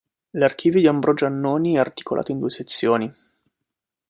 [0.33, 3.13] L'archivio di Ambrogio Annoni è articolato i due sezioni.